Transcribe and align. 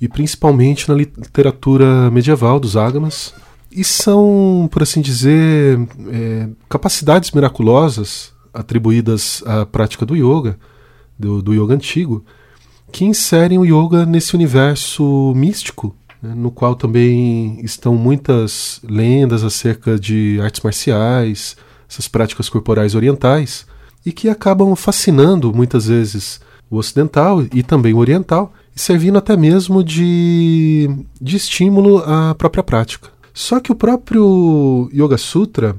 e 0.00 0.08
principalmente 0.08 0.88
na 0.88 0.94
literatura 0.94 2.10
medieval 2.10 2.58
dos 2.58 2.74
Agamas. 2.74 3.34
E 3.70 3.84
são, 3.84 4.70
por 4.72 4.82
assim 4.82 5.02
dizer, 5.02 5.78
é, 6.08 6.48
capacidades 6.70 7.32
miraculosas 7.32 8.32
atribuídas 8.50 9.42
à 9.44 9.66
prática 9.66 10.06
do 10.06 10.16
yoga, 10.16 10.58
do, 11.18 11.42
do 11.42 11.52
yoga 11.52 11.74
antigo, 11.74 12.24
que 12.90 13.04
inserem 13.04 13.58
o 13.58 13.64
yoga 13.64 14.06
nesse 14.06 14.34
universo 14.34 15.32
místico, 15.34 15.94
né, 16.22 16.34
no 16.34 16.50
qual 16.50 16.74
também 16.74 17.60
estão 17.62 17.94
muitas 17.94 18.80
lendas 18.88 19.44
acerca 19.44 19.98
de 19.98 20.38
artes 20.40 20.60
marciais, 20.62 21.56
essas 21.88 22.08
práticas 22.08 22.48
corporais 22.48 22.94
orientais, 22.94 23.66
e 24.04 24.12
que 24.12 24.28
acabam 24.28 24.74
fascinando 24.76 25.52
muitas 25.52 25.86
vezes 25.86 26.40
o 26.70 26.76
ocidental 26.76 27.42
e 27.52 27.62
também 27.62 27.92
o 27.92 27.98
oriental, 27.98 28.52
servindo 28.74 29.18
até 29.18 29.36
mesmo 29.36 29.82
de, 29.82 30.88
de 31.20 31.36
estímulo 31.36 31.98
à 31.98 32.34
própria 32.34 32.62
prática. 32.62 33.08
Só 33.32 33.60
que 33.60 33.70
o 33.70 33.74
próprio 33.74 34.88
Yoga 34.92 35.18
Sutra 35.18 35.76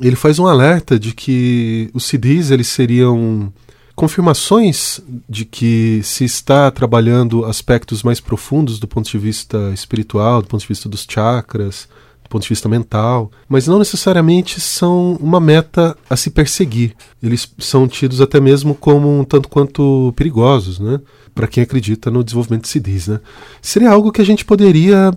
ele 0.00 0.16
faz 0.16 0.38
um 0.38 0.46
alerta 0.46 0.98
de 0.98 1.12
que 1.12 1.90
os 1.92 2.04
CDs 2.04 2.50
eles 2.50 2.68
seriam 2.68 3.52
confirmações 3.98 5.00
de 5.28 5.44
que 5.44 6.00
se 6.04 6.24
está 6.24 6.70
trabalhando 6.70 7.44
aspectos 7.44 8.04
mais 8.04 8.20
profundos 8.20 8.78
do 8.78 8.86
ponto 8.86 9.10
de 9.10 9.18
vista 9.18 9.72
espiritual, 9.74 10.40
do 10.40 10.46
ponto 10.46 10.60
de 10.60 10.68
vista 10.68 10.88
dos 10.88 11.04
chakras, 11.04 11.88
do 12.22 12.28
ponto 12.28 12.44
de 12.44 12.48
vista 12.48 12.68
mental, 12.68 13.28
mas 13.48 13.66
não 13.66 13.76
necessariamente 13.76 14.60
são 14.60 15.18
uma 15.20 15.40
meta 15.40 15.98
a 16.08 16.14
se 16.14 16.30
perseguir. 16.30 16.94
Eles 17.20 17.52
são 17.58 17.88
tidos 17.88 18.20
até 18.20 18.38
mesmo 18.40 18.72
como 18.72 19.18
um 19.18 19.24
tanto 19.24 19.48
quanto 19.48 20.12
perigosos, 20.14 20.78
né? 20.78 21.00
Para 21.34 21.48
quem 21.48 21.64
acredita 21.64 22.08
no 22.08 22.22
desenvolvimento 22.22 22.62
de 22.62 22.68
CDs, 22.68 23.08
né? 23.08 23.18
Seria 23.60 23.90
algo 23.90 24.12
que 24.12 24.20
a 24.20 24.24
gente 24.24 24.44
poderia 24.44 25.12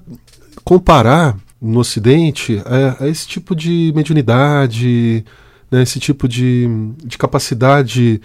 comparar 0.64 1.38
no 1.62 1.82
Ocidente 1.82 2.60
a, 2.66 3.04
a 3.04 3.08
esse 3.08 3.28
tipo 3.28 3.56
de 3.56 3.94
mediunidade, 3.96 5.24
né, 5.70 5.84
esse 5.84 6.00
tipo 6.00 6.28
de, 6.28 6.68
de 7.06 7.16
capacidade 7.20 8.20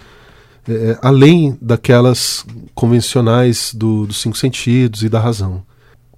é, 0.67 0.97
além 1.01 1.57
daquelas 1.61 2.45
convencionais 2.75 3.73
do, 3.73 4.05
dos 4.05 4.21
cinco 4.21 4.37
sentidos 4.37 5.03
e 5.03 5.09
da 5.09 5.19
razão. 5.19 5.63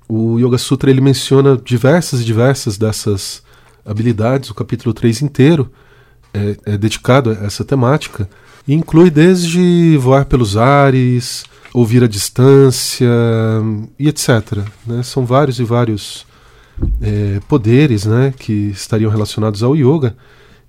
O 0.07 0.39
Yoga 0.39 0.57
Sutra 0.57 0.89
ele 0.89 1.01
menciona 1.01 1.55
diversas 1.55 2.21
e 2.21 2.25
diversas 2.25 2.77
dessas 2.77 3.43
habilidades, 3.85 4.49
o 4.49 4.55
capítulo 4.55 4.93
3 4.93 5.21
inteiro 5.21 5.71
é, 6.33 6.57
é 6.65 6.77
dedicado 6.77 7.31
a 7.31 7.45
essa 7.45 7.63
temática, 7.63 8.29
e 8.67 8.73
inclui 8.73 9.09
desde 9.09 9.97
voar 9.97 10.25
pelos 10.25 10.57
ares, 10.57 11.43
ouvir 11.73 12.03
à 12.03 12.07
distância 12.07 13.07
e 13.97 14.07
etc. 14.07 14.63
Né? 14.85 15.03
São 15.03 15.25
vários 15.25 15.59
e 15.59 15.63
vários 15.63 16.25
é, 17.01 17.39
poderes 17.47 18.05
né, 18.05 18.33
que 18.37 18.53
estariam 18.71 19.11
relacionados 19.11 19.63
ao 19.63 19.75
yoga 19.75 20.15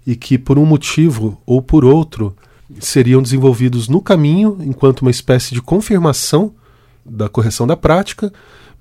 e 0.07 0.17
que, 0.17 0.39
por 0.39 0.59
um 0.59 0.65
motivo 0.65 1.41
ou 1.47 1.62
por 1.62 1.85
outro, 1.85 2.35
seriam 2.78 3.22
desenvolvidos 3.22 3.88
no 3.88 4.00
caminho, 4.00 4.58
enquanto 4.60 5.00
uma 5.00 5.10
espécie 5.10 5.54
de 5.54 5.62
confirmação 5.62 6.54
da 7.04 7.28
correção 7.28 7.66
da 7.66 7.76
prática, 7.76 8.32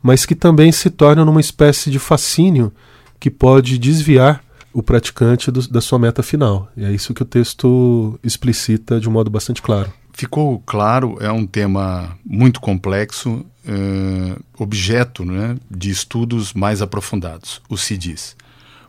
mas 0.01 0.25
que 0.25 0.35
também 0.35 0.71
se 0.71 0.89
tornam 0.89 1.25
numa 1.25 1.41
espécie 1.41 1.89
de 1.89 1.99
fascínio 1.99 2.71
que 3.19 3.29
pode 3.29 3.77
desviar 3.77 4.43
o 4.71 4.83
praticante 4.83 5.51
do, 5.51 5.67
da 5.67 5.81
sua 5.81 5.99
meta 5.99 6.21
final. 6.21 6.71
E 6.77 6.85
é 6.85 6.91
isso 6.91 7.13
que 7.13 7.23
o 7.23 7.25
texto 7.25 8.19
explicita 8.23 8.99
de 8.99 9.09
um 9.09 9.11
modo 9.11 9.29
bastante 9.29 9.61
claro. 9.61 9.91
Ficou 10.13 10.59
claro, 10.65 11.17
é 11.19 11.31
um 11.31 11.45
tema 11.45 12.17
muito 12.25 12.59
complexo, 12.59 13.45
é, 13.65 14.37
objeto 14.57 15.25
né, 15.25 15.57
de 15.69 15.89
estudos 15.89 16.53
mais 16.53 16.81
aprofundados, 16.81 17.61
o 17.69 17.77
CIDIS. 17.77 18.35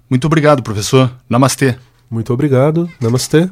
Muito 0.08 0.26
obrigado, 0.26 0.62
professor. 0.62 1.12
Namastê. 1.28 1.76
Muito 2.10 2.32
obrigado. 2.32 2.90
Namastê. 3.00 3.48